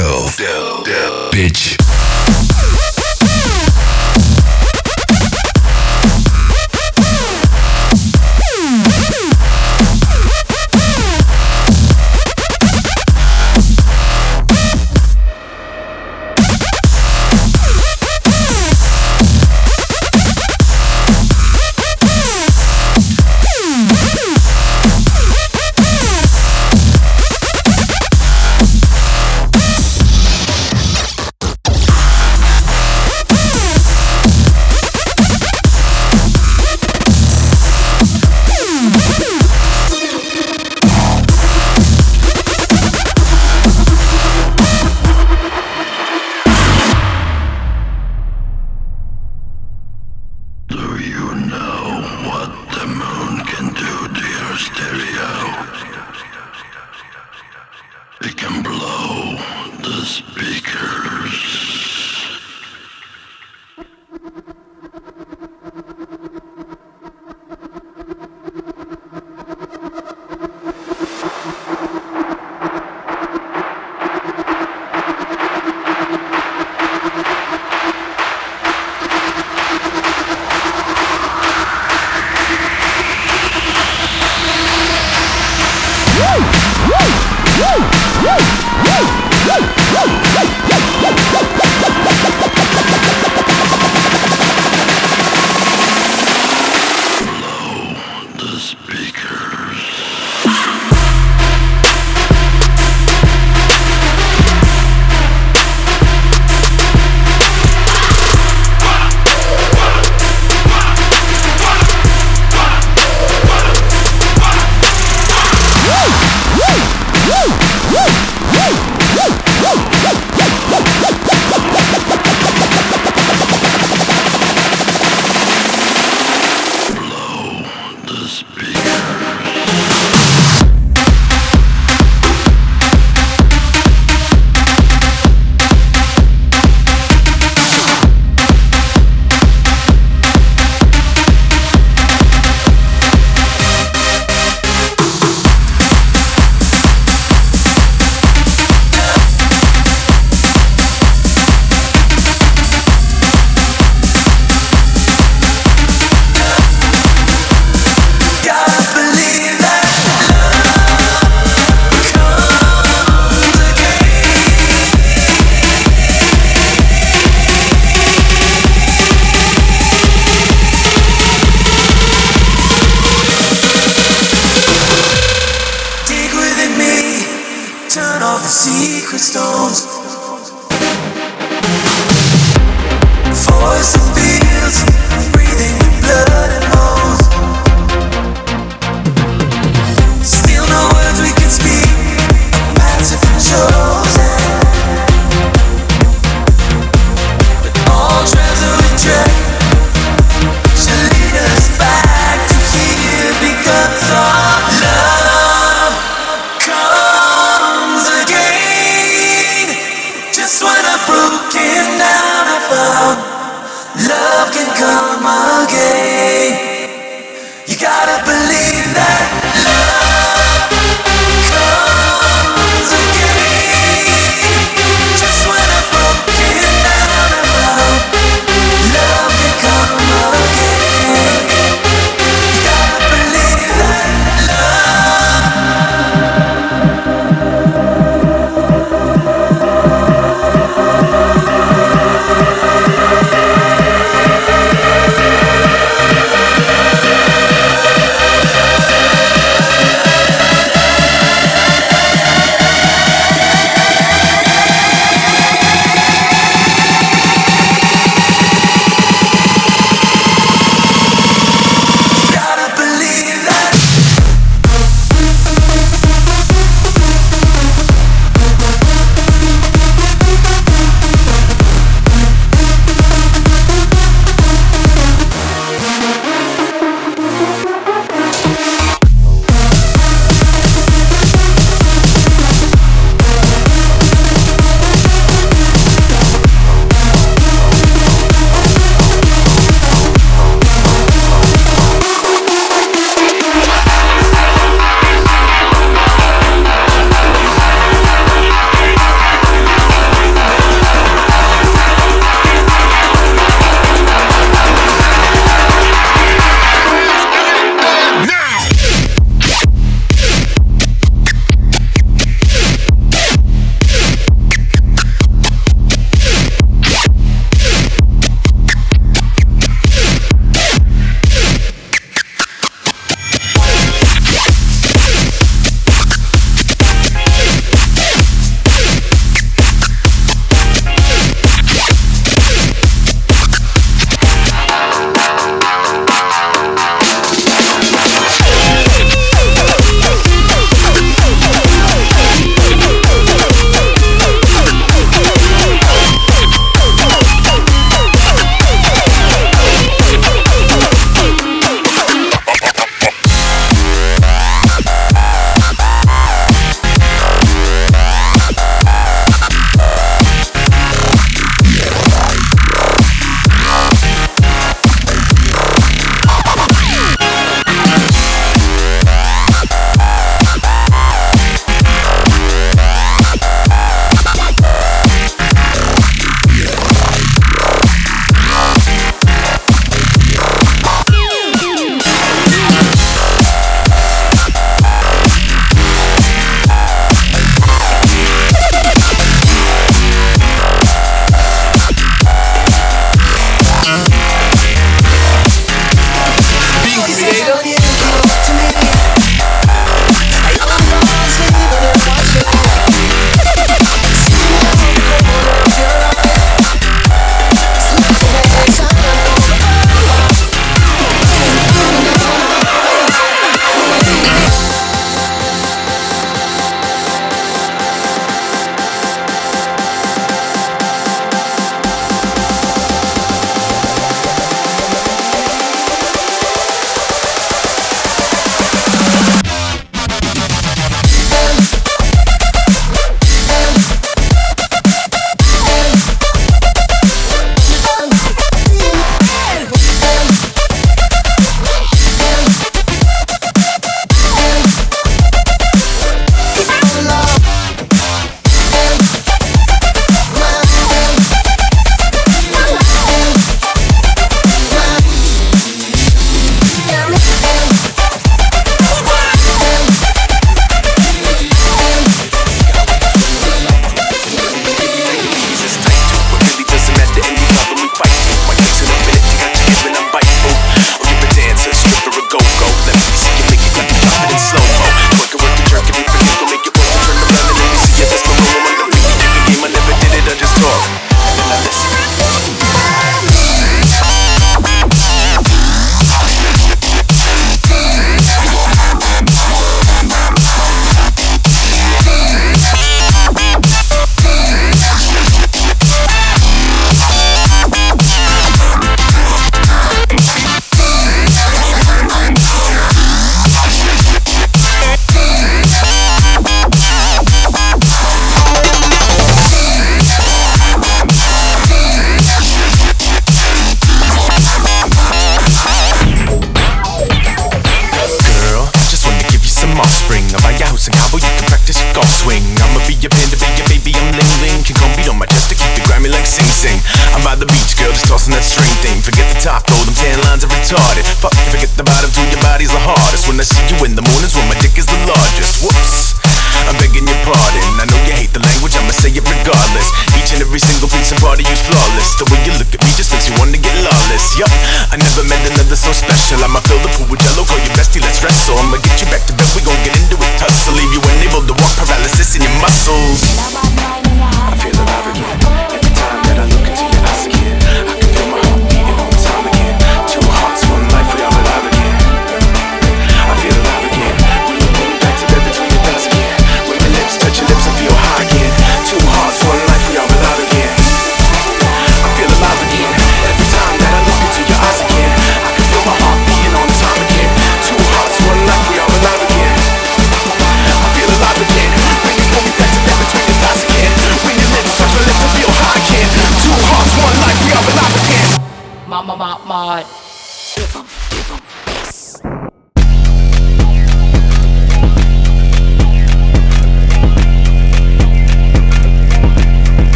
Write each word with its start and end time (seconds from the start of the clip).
amaze 0.00 0.61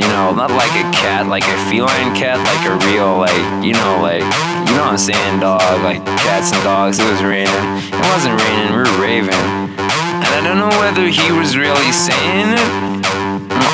Not 0.00 0.50
like 0.52 0.72
a 0.76 0.84
cat, 0.92 1.26
like 1.26 1.44
a 1.48 1.58
feline 1.68 2.12
cat, 2.14 2.36
like 2.36 2.64
a 2.68 2.76
real, 2.92 3.16
like, 3.16 3.64
you 3.64 3.72
know, 3.72 3.98
like, 4.04 4.20
you 4.68 4.72
know 4.76 4.84
what 4.84 4.96
I'm 4.96 5.00
saying, 5.00 5.40
dog, 5.40 5.62
like 5.82 6.04
cats 6.20 6.52
and 6.52 6.62
dogs. 6.62 6.98
It 6.98 7.08
was 7.08 7.22
raining. 7.22 7.48
It 7.88 8.06
wasn't 8.12 8.36
raining, 8.36 8.76
we 8.76 8.84
were 8.84 8.98
raving. 9.00 9.46
And 10.20 10.30
I 10.36 10.40
don't 10.44 10.60
know 10.60 10.72
whether 10.80 11.08
he 11.08 11.32
was 11.32 11.56
really 11.56 11.92
saying 11.92 12.52
it. 12.52 13.06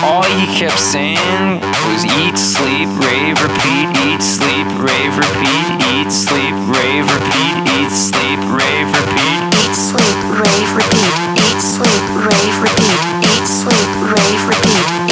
All 0.02 0.22
he 0.22 0.46
kept 0.58 0.78
saying 0.78 1.62
was 1.90 2.06
eat, 2.06 2.38
sleep, 2.38 2.90
rave, 3.02 3.38
repeat, 3.42 3.90
eat, 4.06 4.22
sleep, 4.22 4.66
rave, 4.78 5.14
repeat, 5.18 5.66
eat, 5.94 6.10
sleep, 6.10 6.54
rave, 6.70 7.06
repeat, 7.06 7.56
eat, 7.74 7.90
sleep, 7.90 8.38
rave, 8.50 8.86
repeat. 8.90 9.42
Eat, 9.62 9.74
sleep, 9.74 10.18
rave, 10.30 10.70
repeat. 10.74 11.12
Eat, 11.38 11.58
sleep, 11.58 12.04
rave, 12.18 12.56
repeat. 12.62 13.00
Eat, 13.30 13.46
sleep, 13.46 13.90
rave, 14.10 14.42
repeat. 14.48 15.11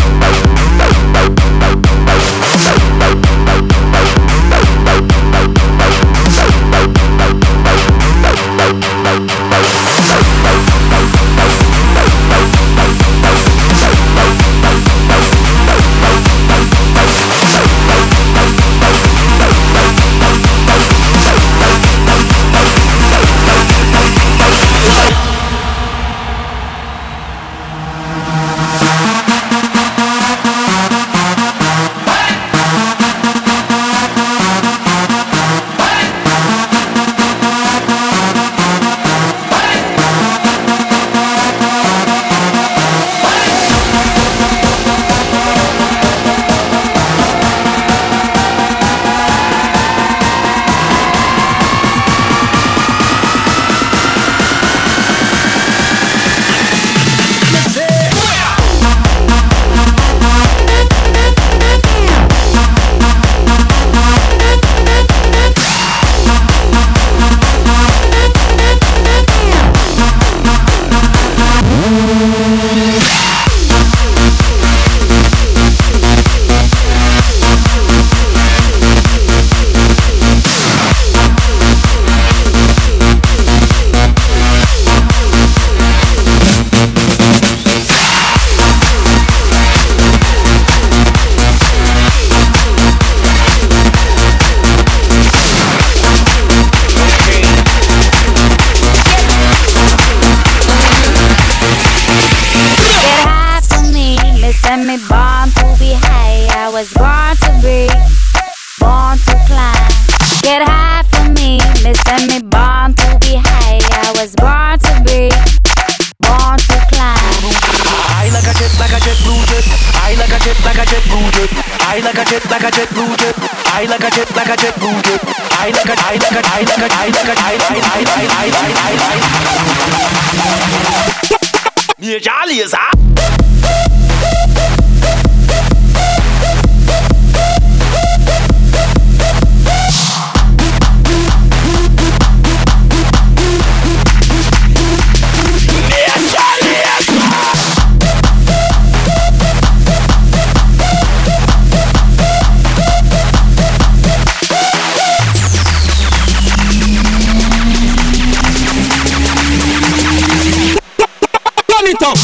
Up. 162.03 162.17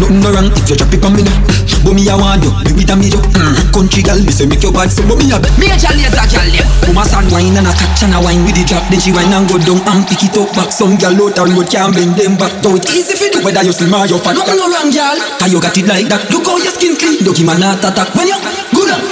Nothing 0.00 0.20
no 0.20 0.32
wrong 0.32 0.52
if 0.56 0.68
you 0.68 0.76
drop 0.76 0.92
it 0.92 1.04
on 1.04 1.16
me 1.16 1.22
now. 1.22 1.61
But 1.82 1.98
me 1.98 2.06
I 2.06 2.14
want 2.14 2.46
you, 2.46 2.54
be 2.62 2.72
with 2.78 2.90
a 2.90 2.96
me 2.96 3.10
do. 3.10 3.18
Mm. 3.18 3.74
Country 3.74 4.06
girl, 4.06 4.18
me 4.22 4.30
say 4.30 4.46
make 4.46 4.62
your 4.62 4.70
bad 4.70 4.86
so 4.86 5.02
but 5.02 5.18
me 5.18 5.26
a 5.34 5.38
bet. 5.42 5.50
Me 5.58 5.66
a 5.66 5.74
jolly 5.74 6.06
as 6.06 6.14
a 6.14 6.22
girl 6.30 6.46
yeah. 6.46 6.62
Woman 6.86 7.02
start 7.02 7.26
wine 7.34 7.58
and 7.58 7.66
a 7.66 7.72
catch 7.74 8.06
and 8.06 8.14
a 8.14 8.22
wine 8.22 8.46
with 8.46 8.54
the 8.54 8.62
drop. 8.62 8.86
Then 8.86 9.02
she 9.02 9.10
wine 9.10 9.34
and 9.34 9.50
go 9.50 9.58
down 9.58 9.82
and 9.90 10.06
pick 10.06 10.22
it 10.22 10.36
up 10.38 10.46
back. 10.54 10.70
Some 10.70 10.94
girl 10.94 11.18
out 11.26 11.34
the 11.34 11.42
road 11.50 11.66
can't 11.66 11.90
bend 11.90 12.14
them 12.14 12.38
back. 12.38 12.54
Though 12.62 12.78
it 12.78 12.86
easy 12.94 13.18
for 13.18 13.28
do 13.34 13.42
whether 13.42 13.66
you 13.66 13.74
slim 13.74 13.90
or 13.94 14.06
you 14.06 14.18
fat. 14.22 14.38
Nothing 14.38 14.62
no 14.62 14.70
wrong 14.70 14.94
girl. 14.94 15.18
Cause 15.42 15.50
you 15.50 15.58
got 15.58 15.74
it 15.74 15.86
like 15.90 16.06
that. 16.06 16.22
Look 16.30 16.46
how 16.46 16.56
your 16.62 16.70
skin 16.70 16.94
clean. 16.94 17.18
Lucky 17.26 17.42
man 17.42 17.58
not 17.58 17.82
attack 17.82 18.14
when 18.14 18.30
you 18.30 18.38
good 18.70 18.90
up. 18.94 19.02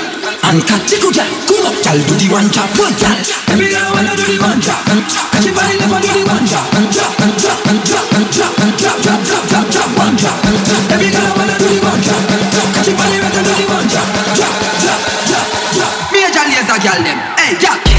And 0.46 0.62
catch 0.62 0.94
it 0.94 1.02
good 1.02 1.14
girl. 1.14 1.30
Cool 1.50 1.66
up. 1.66 1.74
Girl 1.82 1.98
do 2.06 2.14
the 2.22 2.26
one 2.30 2.48
chop. 2.54 2.70
One 2.78 2.94
chop. 2.94 3.18
Every 3.50 3.66
girl 3.66 3.90
wanna 3.98 4.14
do 4.14 4.24
the 4.30 4.38
one 4.38 4.62
chop. 4.62 4.78
Catch 4.86 5.46
it 5.46 5.54
body 5.58 5.74
never 5.74 5.98
do 5.98 6.10
the 6.14 6.22
one 6.22 6.46
chop. 6.46 6.66
And 6.78 6.86
drop 6.94 7.18
and 7.18 7.34
drop 7.34 7.58
and 7.66 7.78
drop 7.82 8.06
and 8.14 8.30
drop 8.30 8.54
and 8.62 8.72
drop 8.78 8.96
drop 9.02 9.18
drop 9.26 9.44
drop 9.50 9.66
drop 9.74 9.90
one 9.98 10.14
drop. 10.14 10.38
Every 10.94 11.10
girl 11.10 11.29
a 16.80 16.86
jolly 16.86 16.96
as 16.96 16.96
a 16.96 17.00
girl 17.00 17.02
them. 17.04 17.18
Hey 17.36 17.54
girl. 17.60 17.90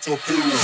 Puerto 0.07 0.56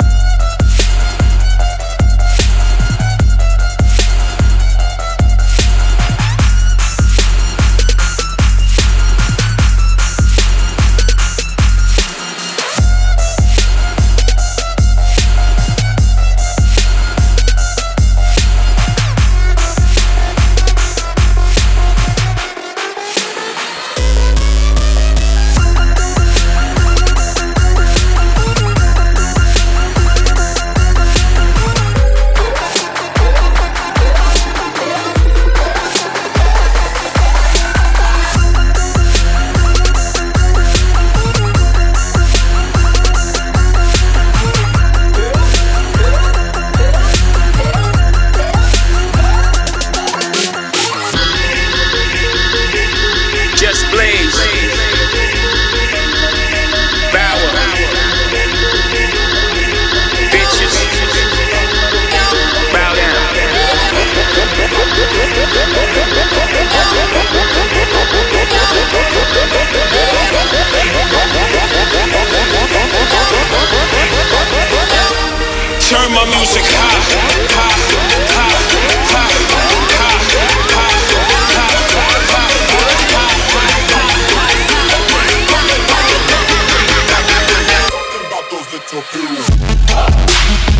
Ah! 89.25 90.72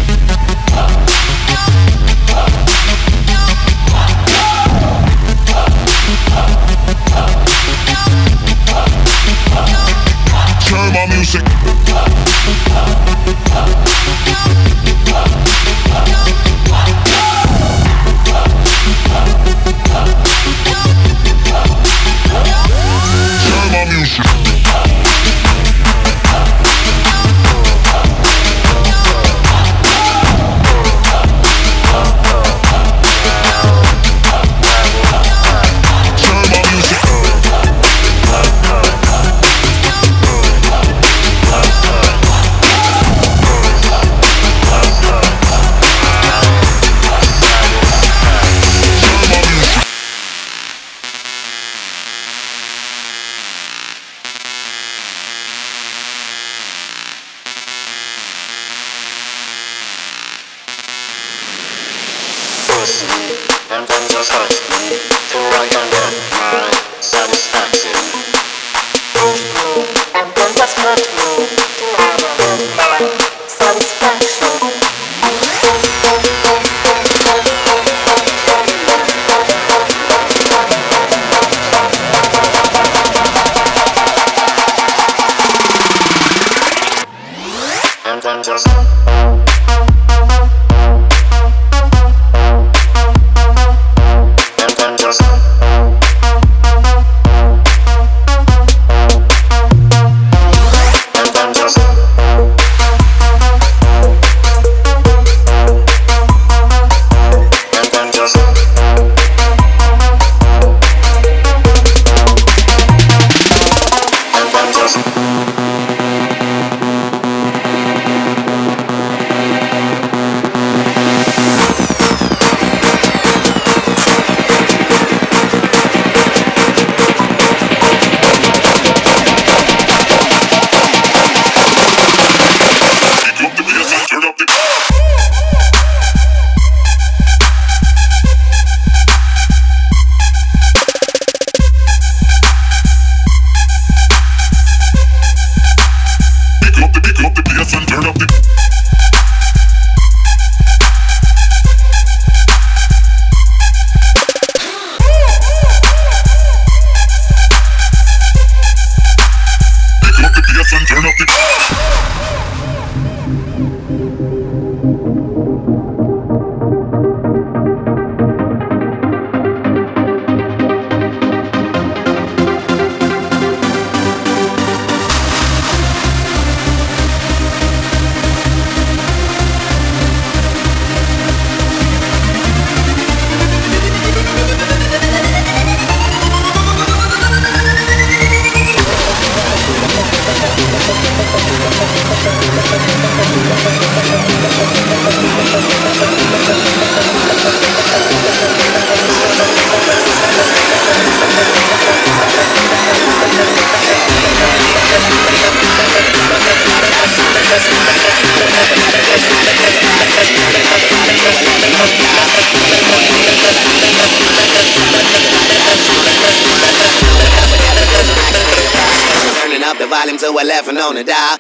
11 220.44 220.78
on 220.78 220.96
the 220.96 221.06
dial. 221.06 221.38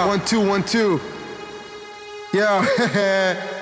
Yeah, 0.00 0.06
one, 0.06 0.24
two, 0.24 0.40
one, 0.46 0.62
two. 0.62 1.00
Yeah. 2.32 3.46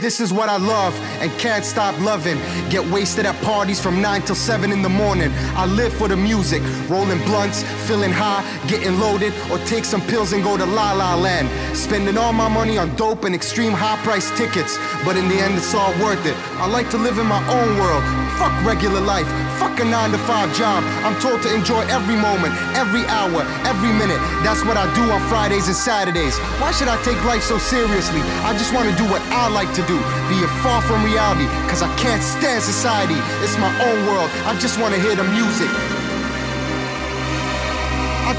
This 0.00 0.20
is 0.20 0.34
what 0.34 0.50
I 0.50 0.58
love 0.58 0.94
and 1.22 1.30
can't 1.38 1.64
stop 1.64 1.98
loving. 1.98 2.36
Get 2.68 2.84
wasted 2.90 3.24
at 3.24 3.42
parties 3.42 3.80
from 3.80 4.02
9 4.02 4.20
till 4.20 4.34
7 4.34 4.70
in 4.70 4.82
the 4.82 4.88
morning. 4.90 5.32
I 5.56 5.64
live 5.64 5.94
for 5.94 6.08
the 6.08 6.16
music, 6.16 6.62
rolling 6.90 7.24
blunts, 7.24 7.62
feeling 7.88 8.12
high, 8.12 8.44
getting 8.68 9.00
loaded, 9.00 9.32
or 9.50 9.56
take 9.60 9.86
some 9.86 10.02
pills 10.02 10.34
and 10.34 10.44
go 10.44 10.58
to 10.58 10.66
La 10.66 10.92
La 10.92 11.14
Land. 11.14 11.48
Spending 11.74 12.18
all 12.18 12.34
my 12.34 12.48
money 12.48 12.76
on 12.76 12.94
dope 12.96 13.24
and 13.24 13.34
extreme 13.34 13.72
high 13.72 13.96
price 14.04 14.28
tickets, 14.36 14.76
but 15.06 15.16
in 15.16 15.26
the 15.26 15.36
end, 15.36 15.54
it's 15.56 15.74
all 15.74 15.92
worth 16.04 16.26
it. 16.26 16.36
I 16.60 16.66
like 16.66 16.90
to 16.90 16.98
live 16.98 17.16
in 17.16 17.26
my 17.26 17.40
own 17.48 17.78
world. 17.78 18.23
Fuck 18.38 18.54
regular 18.66 19.00
life, 19.00 19.26
fuck 19.58 19.78
a 19.80 19.84
9 19.84 20.10
to 20.10 20.18
5 20.18 20.56
job. 20.56 20.82
I'm 21.06 21.14
told 21.20 21.40
to 21.42 21.54
enjoy 21.54 21.82
every 21.86 22.16
moment, 22.16 22.54
every 22.74 23.06
hour, 23.06 23.46
every 23.64 23.92
minute. 23.92 24.18
That's 24.42 24.64
what 24.64 24.76
I 24.76 24.92
do 24.94 25.02
on 25.12 25.20
Fridays 25.28 25.68
and 25.68 25.76
Saturdays. 25.76 26.36
Why 26.58 26.72
should 26.72 26.88
I 26.88 27.00
take 27.02 27.22
life 27.24 27.42
so 27.42 27.58
seriously? 27.58 28.20
I 28.42 28.52
just 28.58 28.74
want 28.74 28.90
to 28.90 28.96
do 28.96 29.04
what 29.08 29.22
I 29.30 29.48
like 29.48 29.72
to 29.74 29.82
do, 29.86 29.96
being 30.28 30.50
far 30.66 30.82
from 30.82 31.04
reality, 31.04 31.46
cause 31.70 31.82
I 31.82 31.94
can't 31.96 32.22
stand 32.22 32.62
society. 32.62 33.16
It's 33.44 33.56
my 33.58 33.70
own 33.86 34.06
world, 34.06 34.30
I 34.44 34.58
just 34.58 34.80
want 34.80 34.94
to 34.94 35.00
hear 35.00 35.14
the 35.14 35.24
music. 35.24 35.70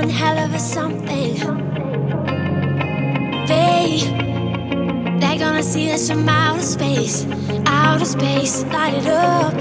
One 0.00 0.08
hell 0.10 0.38
of 0.38 0.54
a 0.54 0.60
something. 0.60 1.34
They, 3.48 3.98
they're 5.18 5.40
gonna 5.44 5.62
see 5.62 5.90
us 5.90 6.08
from 6.08 6.28
outer 6.28 6.62
space, 6.62 7.26
outer 7.66 8.04
space, 8.04 8.62
light 8.66 8.94
it 8.94 9.08
up. 9.08 9.54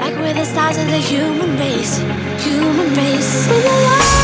Like 0.00 0.14
we're 0.20 0.32
the 0.32 0.46
stars 0.46 0.78
of 0.78 0.86
the 0.86 1.02
human 1.12 1.50
race, 1.58 1.98
human 2.46 2.94
race. 2.94 4.19